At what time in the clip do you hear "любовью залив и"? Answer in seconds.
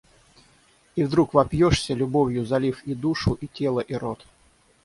1.93-2.95